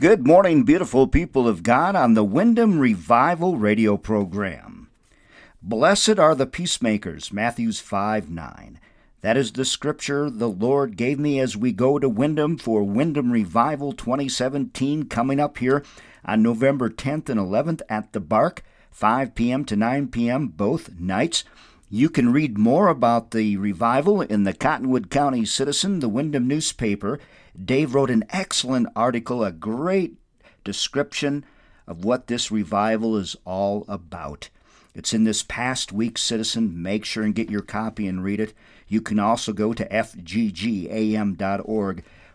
Good 0.00 0.26
morning, 0.26 0.64
beautiful 0.64 1.06
people 1.06 1.46
of 1.46 1.62
God, 1.62 1.94
on 1.94 2.14
the 2.14 2.24
Windom 2.24 2.80
Revival 2.80 3.58
radio 3.58 3.96
program. 3.96 4.88
Blessed 5.62 6.18
are 6.18 6.34
the 6.34 6.46
peacemakers, 6.48 7.32
Matthews 7.32 7.78
5 7.78 8.28
9. 8.28 8.80
That 9.20 9.36
is 9.36 9.52
the 9.52 9.64
scripture 9.64 10.30
the 10.30 10.48
Lord 10.48 10.96
gave 10.96 11.20
me 11.20 11.38
as 11.38 11.56
we 11.56 11.70
go 11.70 12.00
to 12.00 12.08
Windom 12.08 12.58
for 12.58 12.82
Windom 12.82 13.30
Revival 13.30 13.92
2017 13.92 15.04
coming 15.04 15.38
up 15.38 15.58
here 15.58 15.84
on 16.24 16.42
November 16.42 16.90
10th 16.90 17.28
and 17.28 17.38
11th 17.38 17.82
at 17.88 18.12
the 18.12 18.20
Bark, 18.20 18.64
5 18.90 19.36
p.m. 19.36 19.64
to 19.64 19.76
9 19.76 20.08
p.m., 20.08 20.48
both 20.48 20.98
nights. 20.98 21.44
You 21.88 22.10
can 22.10 22.32
read 22.32 22.58
more 22.58 22.88
about 22.88 23.30
the 23.30 23.56
revival 23.58 24.22
in 24.22 24.42
the 24.42 24.54
Cottonwood 24.54 25.08
County 25.08 25.44
Citizen, 25.44 26.00
the 26.00 26.08
Windom 26.08 26.48
newspaper. 26.48 27.20
Dave 27.62 27.94
wrote 27.94 28.10
an 28.10 28.24
excellent 28.30 28.88
article, 28.96 29.44
a 29.44 29.52
great 29.52 30.16
description 30.64 31.44
of 31.86 32.04
what 32.04 32.26
this 32.26 32.50
revival 32.50 33.16
is 33.16 33.36
all 33.44 33.84
about. 33.86 34.48
It's 34.94 35.12
in 35.12 35.24
this 35.24 35.42
past 35.42 35.92
week's 35.92 36.22
Citizen. 36.22 36.80
Make 36.82 37.04
sure 37.04 37.24
and 37.24 37.34
get 37.34 37.50
your 37.50 37.62
copy 37.62 38.06
and 38.06 38.22
read 38.22 38.40
it. 38.40 38.54
You 38.86 39.00
can 39.00 39.18
also 39.18 39.52
go 39.52 39.72
to 39.74 39.88
fggam.org 39.88 41.34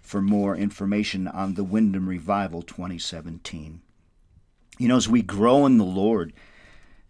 for 0.00 0.22
more 0.22 0.56
information 0.56 1.28
on 1.28 1.54
the 1.54 1.64
Windom 1.64 2.08
Revival 2.08 2.62
2017. 2.62 3.80
You 4.78 4.88
know, 4.88 4.96
as 4.96 5.08
we 5.08 5.22
grow 5.22 5.66
in 5.66 5.78
the 5.78 5.84
Lord, 5.84 6.32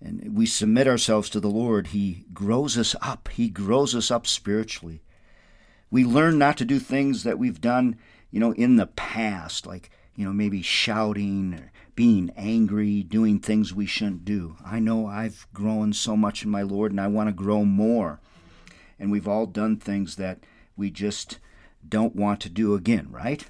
and 0.00 0.36
we 0.36 0.46
submit 0.46 0.86
ourselves 0.86 1.28
to 1.30 1.40
the 1.40 1.48
Lord, 1.50 1.88
He 1.88 2.24
grows 2.32 2.78
us 2.78 2.94
up. 3.00 3.28
He 3.28 3.48
grows 3.48 3.94
us 3.94 4.10
up 4.10 4.26
spiritually. 4.26 5.00
We 5.90 6.04
learn 6.04 6.38
not 6.38 6.56
to 6.58 6.64
do 6.64 6.78
things 6.78 7.22
that 7.22 7.38
we've 7.38 7.60
done, 7.60 7.96
you 8.30 8.40
know, 8.40 8.52
in 8.52 8.76
the 8.76 8.86
past, 8.86 9.66
like, 9.66 9.90
you 10.14 10.24
know, 10.24 10.32
maybe 10.32 10.62
shouting 10.62 11.54
or 11.54 11.72
being 11.94 12.30
angry, 12.36 13.02
doing 13.02 13.38
things 13.38 13.74
we 13.74 13.86
shouldn't 13.86 14.24
do. 14.24 14.56
I 14.64 14.78
know 14.78 15.06
I've 15.06 15.46
grown 15.52 15.92
so 15.92 16.16
much 16.16 16.44
in 16.44 16.50
my 16.50 16.62
Lord 16.62 16.92
and 16.92 17.00
I 17.00 17.06
want 17.06 17.28
to 17.28 17.32
grow 17.32 17.64
more. 17.64 18.20
And 18.98 19.10
we've 19.10 19.28
all 19.28 19.46
done 19.46 19.76
things 19.76 20.16
that 20.16 20.40
we 20.76 20.90
just 20.90 21.38
don't 21.88 22.16
want 22.16 22.40
to 22.40 22.48
do 22.48 22.74
again, 22.74 23.08
right? 23.10 23.44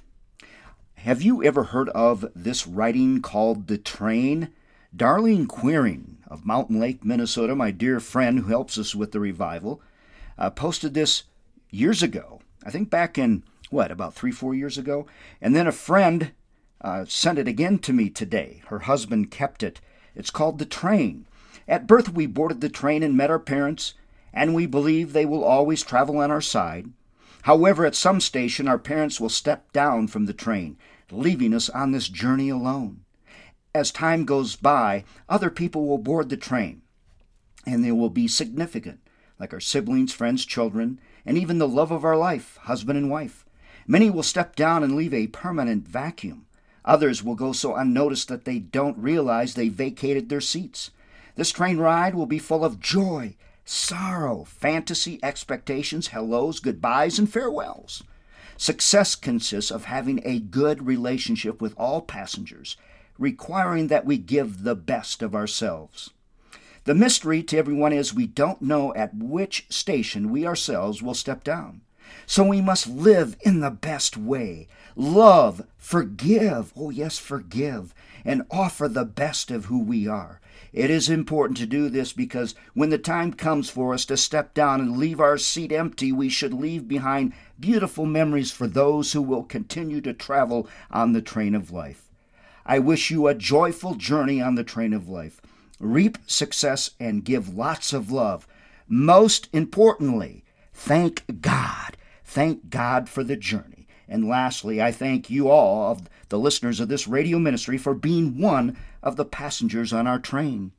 Have 0.95 1.21
you 1.21 1.43
ever 1.43 1.65
heard 1.65 1.89
of 1.89 2.25
this 2.35 2.67
writing 2.67 3.21
called 3.21 3.67
The 3.67 3.77
Train? 3.77 4.49
Darlene 4.95 5.47
Queering 5.47 6.17
of 6.27 6.45
Mountain 6.45 6.79
Lake, 6.79 7.05
Minnesota, 7.05 7.55
my 7.55 7.69
dear 7.69 7.99
friend 7.99 8.39
who 8.39 8.49
helps 8.49 8.77
us 8.77 8.95
with 8.95 9.11
the 9.11 9.19
revival, 9.19 9.81
uh, 10.37 10.49
posted 10.49 10.95
this 10.95 11.23
years 11.69 12.03
ago. 12.03 12.41
I 12.63 12.71
think 12.71 12.89
back 12.89 13.17
in, 13.17 13.43
what, 13.69 13.91
about 13.91 14.13
three, 14.13 14.31
four 14.31 14.53
years 14.53 14.77
ago? 14.77 15.07
And 15.41 15.55
then 15.55 15.67
a 15.67 15.71
friend 15.71 16.31
uh, 16.81 17.05
sent 17.05 17.39
it 17.39 17.47
again 17.47 17.79
to 17.79 17.93
me 17.93 18.09
today. 18.09 18.61
Her 18.67 18.79
husband 18.79 19.31
kept 19.31 19.63
it. 19.63 19.81
It's 20.15 20.31
called 20.31 20.59
The 20.59 20.65
Train. 20.65 21.25
At 21.67 21.87
birth, 21.87 22.13
we 22.13 22.25
boarded 22.25 22.61
the 22.61 22.69
train 22.69 23.03
and 23.03 23.15
met 23.15 23.29
our 23.29 23.39
parents, 23.39 23.93
and 24.33 24.55
we 24.55 24.65
believe 24.65 25.13
they 25.13 25.25
will 25.25 25.43
always 25.43 25.83
travel 25.83 26.17
on 26.17 26.31
our 26.31 26.41
side. 26.41 26.89
However, 27.43 27.85
at 27.85 27.95
some 27.95 28.19
station, 28.19 28.67
our 28.67 28.79
parents 28.79 29.19
will 29.19 29.29
step 29.29 29.71
down 29.71 30.07
from 30.07 30.25
the 30.25 30.33
train, 30.33 30.77
leaving 31.11 31.53
us 31.53 31.69
on 31.69 31.91
this 31.91 32.09
journey 32.09 32.49
alone 32.49 33.01
as 33.73 33.91
time 33.91 34.25
goes 34.25 34.55
by, 34.55 35.03
other 35.27 35.49
people 35.49 35.87
will 35.87 35.97
board 35.97 36.29
the 36.29 36.37
train, 36.37 36.81
and 37.65 37.83
they 37.83 37.91
will 37.91 38.09
be 38.09 38.27
significant, 38.27 38.99
like 39.39 39.53
our 39.53 39.59
siblings, 39.59 40.13
friends, 40.13 40.45
children, 40.45 40.99
and 41.25 41.37
even 41.37 41.57
the 41.57 41.67
love 41.67 41.91
of 41.91 42.03
our 42.03 42.17
life, 42.17 42.57
husband 42.63 42.97
and 42.97 43.09
wife. 43.09 43.45
Many 43.87 44.09
will 44.09 44.23
step 44.23 44.55
down 44.55 44.83
and 44.83 44.95
leave 44.95 45.13
a 45.13 45.27
permanent 45.27 45.87
vacuum. 45.87 46.45
Others 46.85 47.23
will 47.23 47.35
go 47.35 47.51
so 47.51 47.75
unnoticed 47.75 48.27
that 48.27 48.45
they 48.45 48.59
don't 48.59 48.97
realize 48.97 49.53
they 49.53 49.69
vacated 49.69 50.29
their 50.29 50.41
seats. 50.41 50.91
This 51.35 51.51
train 51.51 51.77
ride 51.77 52.15
will 52.15 52.25
be 52.25 52.39
full 52.39 52.65
of 52.65 52.79
joy, 52.79 53.35
sorrow, 53.65 54.43
fantasy, 54.43 55.19
expectations, 55.23 56.07
hellos, 56.07 56.59
goodbyes, 56.59 57.17
and 57.17 57.31
farewells. 57.31 58.03
Success 58.57 59.15
consists 59.15 59.71
of 59.71 59.85
having 59.85 60.21
a 60.25 60.39
good 60.39 60.85
relationship 60.85 61.61
with 61.61 61.73
all 61.77 62.01
passengers 62.01 62.75
requiring 63.17 63.87
that 63.87 64.05
we 64.05 64.17
give 64.17 64.63
the 64.63 64.75
best 64.75 65.21
of 65.21 65.35
ourselves. 65.35 66.11
The 66.85 66.95
mystery 66.95 67.43
to 67.43 67.57
everyone 67.57 67.93
is 67.93 68.13
we 68.13 68.27
don't 68.27 68.61
know 68.61 68.93
at 68.95 69.13
which 69.13 69.65
station 69.69 70.31
we 70.31 70.45
ourselves 70.45 71.01
will 71.01 71.13
step 71.13 71.43
down. 71.43 71.81
So 72.25 72.43
we 72.43 72.61
must 72.61 72.87
live 72.87 73.35
in 73.41 73.59
the 73.59 73.71
best 73.71 74.17
way. 74.17 74.67
Love, 74.95 75.65
forgive, 75.77 76.73
oh 76.75 76.89
yes, 76.89 77.17
forgive, 77.17 77.93
and 78.25 78.43
offer 78.49 78.87
the 78.87 79.05
best 79.05 79.51
of 79.51 79.65
who 79.65 79.79
we 79.79 80.07
are. 80.07 80.39
It 80.71 80.89
is 80.89 81.09
important 81.09 81.57
to 81.57 81.65
do 81.65 81.89
this 81.89 82.13
because 82.13 82.53
when 82.73 82.89
the 82.89 82.97
time 82.97 83.33
comes 83.33 83.69
for 83.69 83.93
us 83.93 84.05
to 84.05 84.17
step 84.17 84.53
down 84.53 84.79
and 84.79 84.97
leave 84.97 85.19
our 85.19 85.37
seat 85.37 85.71
empty, 85.71 86.11
we 86.11 86.29
should 86.29 86.53
leave 86.53 86.87
behind 86.87 87.33
beautiful 87.59 88.05
memories 88.05 88.51
for 88.51 88.67
those 88.67 89.13
who 89.13 89.21
will 89.21 89.43
continue 89.43 89.99
to 90.01 90.13
travel 90.13 90.67
on 90.91 91.13
the 91.13 91.21
train 91.21 91.55
of 91.55 91.71
life. 91.71 92.09
I 92.65 92.77
wish 92.79 93.09
you 93.09 93.27
a 93.27 93.33
joyful 93.33 93.95
journey 93.95 94.41
on 94.41 94.55
the 94.55 94.63
train 94.63 94.93
of 94.93 95.09
life. 95.09 95.41
Reap 95.79 96.17
success 96.27 96.91
and 96.99 97.23
give 97.23 97.55
lots 97.55 97.93
of 97.93 98.11
love. 98.11 98.47
Most 98.87 99.47
importantly, 99.53 100.43
thank 100.73 101.41
God. 101.41 101.95
Thank 102.23 102.69
God 102.69 103.07
for 103.07 103.23
the 103.23 103.37
journey. 103.37 103.87
And 104.07 104.27
lastly, 104.27 104.81
I 104.81 104.91
thank 104.91 105.29
you 105.29 105.49
all, 105.49 105.91
of 105.91 106.09
the 106.29 106.39
listeners 106.39 106.79
of 106.79 106.89
this 106.89 107.07
radio 107.07 107.39
ministry, 107.39 107.77
for 107.77 107.93
being 107.93 108.39
one 108.39 108.77
of 109.03 109.15
the 109.15 109.25
passengers 109.25 109.93
on 109.93 110.07
our 110.07 110.19
train. 110.19 110.71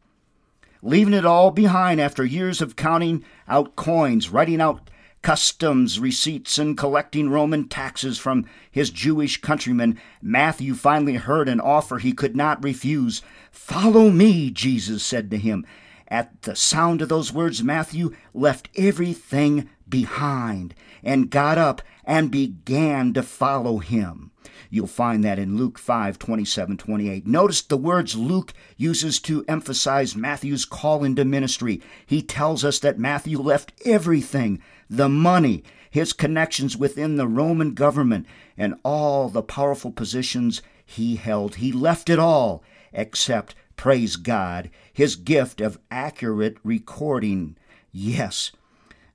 Leaving 0.82 1.14
it 1.14 1.26
all 1.26 1.50
behind 1.50 2.00
after 2.00 2.24
years 2.24 2.60
of 2.60 2.76
counting 2.76 3.24
out 3.46 3.76
coins, 3.76 4.30
writing 4.30 4.60
out 4.60 4.90
customs 5.22 6.00
receipts 6.00 6.58
and 6.58 6.76
collecting 6.76 7.28
Roman 7.28 7.68
taxes 7.68 8.18
from 8.18 8.46
his 8.70 8.90
Jewish 8.90 9.40
countrymen, 9.40 9.98
Matthew 10.22 10.74
finally 10.74 11.16
heard 11.16 11.48
an 11.48 11.60
offer 11.60 11.98
he 11.98 12.12
could 12.12 12.36
not 12.36 12.62
refuse. 12.62 13.22
Follow 13.50 14.10
me, 14.10 14.50
Jesus 14.50 15.02
said 15.02 15.30
to 15.30 15.38
him. 15.38 15.66
At 16.08 16.42
the 16.42 16.56
sound 16.56 17.02
of 17.02 17.08
those 17.08 17.32
words, 17.32 17.62
Matthew 17.62 18.14
left 18.34 18.68
everything 18.76 19.68
behind 19.90 20.74
and 21.02 21.30
got 21.30 21.58
up 21.58 21.82
and 22.04 22.30
began 22.30 23.12
to 23.12 23.22
follow 23.22 23.78
him. 23.78 24.30
You'll 24.70 24.86
find 24.86 25.24
that 25.24 25.38
in 25.38 25.56
Luke 25.56 25.78
5 25.78 26.18
27 26.18 26.76
28. 26.76 27.26
Notice 27.26 27.62
the 27.62 27.76
words 27.76 28.14
Luke 28.14 28.54
uses 28.76 29.18
to 29.20 29.44
emphasize 29.48 30.14
Matthew's 30.14 30.64
call 30.64 31.02
into 31.02 31.24
ministry. 31.24 31.82
He 32.06 32.22
tells 32.22 32.64
us 32.64 32.78
that 32.78 32.98
Matthew 32.98 33.40
left 33.40 33.72
everything 33.84 34.62
the 34.88 35.08
money, 35.08 35.64
his 35.90 36.12
connections 36.12 36.76
within 36.76 37.16
the 37.16 37.26
Roman 37.28 37.74
government, 37.74 38.26
and 38.56 38.76
all 38.84 39.28
the 39.28 39.42
powerful 39.42 39.90
positions 39.90 40.62
he 40.86 41.16
held. 41.16 41.56
He 41.56 41.72
left 41.72 42.08
it 42.08 42.18
all 42.18 42.62
except, 42.92 43.54
praise 43.76 44.16
God, 44.16 44.70
his 44.92 45.16
gift 45.16 45.60
of 45.60 45.78
accurate 45.90 46.58
recording. 46.62 47.56
Yes. 47.92 48.52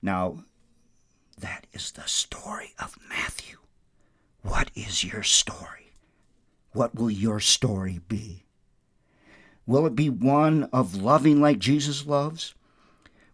Now, 0.01 0.43
that 1.37 1.67
is 1.73 1.91
the 1.91 2.07
story 2.07 2.73
of 2.79 2.97
Matthew. 3.09 3.57
What 4.41 4.71
is 4.75 5.03
your 5.03 5.23
story? 5.23 5.91
What 6.71 6.95
will 6.95 7.11
your 7.11 7.39
story 7.39 8.01
be? 8.07 8.45
Will 9.65 9.85
it 9.85 9.95
be 9.95 10.09
one 10.09 10.65
of 10.71 10.95
loving 10.95 11.41
like 11.41 11.59
Jesus 11.59 12.05
loves? 12.05 12.53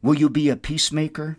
Will 0.01 0.15
you 0.15 0.29
be 0.29 0.49
a 0.49 0.55
peacemaker? 0.55 1.37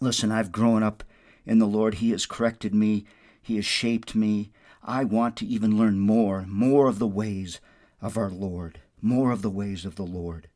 Listen, 0.00 0.30
I've 0.30 0.52
grown 0.52 0.82
up 0.82 1.02
in 1.44 1.58
the 1.58 1.66
Lord. 1.66 1.94
He 1.94 2.10
has 2.10 2.26
corrected 2.26 2.74
me, 2.74 3.04
He 3.42 3.56
has 3.56 3.64
shaped 3.64 4.14
me. 4.14 4.50
I 4.82 5.04
want 5.04 5.36
to 5.36 5.46
even 5.46 5.76
learn 5.76 5.98
more, 5.98 6.44
more 6.46 6.88
of 6.88 6.98
the 6.98 7.08
ways 7.08 7.60
of 8.00 8.16
our 8.16 8.30
Lord, 8.30 8.80
more 9.02 9.32
of 9.32 9.42
the 9.42 9.50
ways 9.50 9.84
of 9.84 9.96
the 9.96 10.04
Lord. 10.04 10.48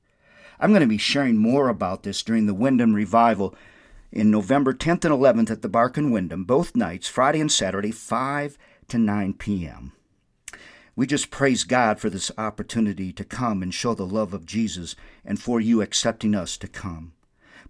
I'm 0.61 0.70
going 0.70 0.82
to 0.82 0.87
be 0.87 0.99
sharing 0.99 1.37
more 1.37 1.69
about 1.69 2.05
this 2.05 2.22
during 2.22 2.46
the 2.46 2.55
Windom 2.55 2.94
Revival 2.94 3.56
in 4.12 4.30
November 4.30 4.72
10th 4.72 5.04
and 5.04 5.14
11th 5.14 5.50
at 5.50 5.62
the 5.62 5.68
Bark 5.68 5.96
and 5.96 6.12
Windom, 6.12 6.44
both 6.44 6.76
nights, 6.76 7.08
Friday 7.08 7.40
and 7.40 7.50
Saturday, 7.50 7.90
5 7.90 8.58
to 8.88 8.98
9 8.98 9.34
p.m. 9.34 9.92
We 10.96 11.06
just 11.06 11.30
praise 11.30 11.64
God 11.64 12.00
for 12.00 12.10
this 12.10 12.30
opportunity 12.36 13.12
to 13.12 13.24
come 13.24 13.62
and 13.62 13.72
show 13.72 13.94
the 13.94 14.06
love 14.06 14.34
of 14.34 14.44
Jesus 14.44 14.96
and 15.24 15.40
for 15.40 15.60
you 15.60 15.80
accepting 15.80 16.34
us 16.34 16.56
to 16.58 16.68
come. 16.68 17.12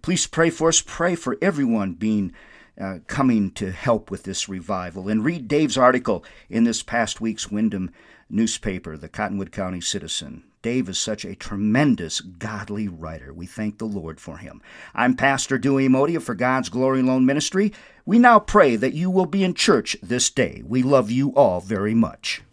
Please 0.01 0.25
pray 0.27 0.49
for 0.49 0.69
us. 0.69 0.81
Pray 0.85 1.15
for 1.15 1.37
everyone 1.41 1.93
being 1.93 2.33
uh, 2.79 2.99
coming 3.07 3.51
to 3.51 3.71
help 3.71 4.09
with 4.09 4.23
this 4.23 4.49
revival. 4.49 5.07
And 5.07 5.23
read 5.23 5.47
Dave's 5.47 5.77
article 5.77 6.25
in 6.49 6.63
this 6.63 6.81
past 6.81 7.21
week's 7.21 7.51
Windom 7.51 7.91
newspaper, 8.29 8.97
the 8.97 9.09
Cottonwood 9.09 9.51
County 9.51 9.81
Citizen. 9.81 10.43
Dave 10.61 10.89
is 10.89 10.99
such 10.99 11.25
a 11.25 11.35
tremendous 11.35 12.21
godly 12.21 12.87
writer. 12.87 13.33
We 13.33 13.47
thank 13.47 13.79
the 13.79 13.85
Lord 13.85 14.19
for 14.19 14.37
him. 14.37 14.61
I'm 14.93 15.15
Pastor 15.15 15.57
Dewey 15.57 15.87
Modia 15.87 16.21
for 16.21 16.35
God's 16.35 16.69
Glory 16.69 16.99
Alone 16.99 17.25
Ministry. 17.25 17.73
We 18.05 18.19
now 18.19 18.39
pray 18.39 18.75
that 18.75 18.93
you 18.93 19.09
will 19.09 19.25
be 19.25 19.43
in 19.43 19.55
church 19.55 19.97
this 20.03 20.29
day. 20.29 20.61
We 20.65 20.83
love 20.83 21.09
you 21.09 21.33
all 21.35 21.61
very 21.61 21.95
much. 21.95 22.43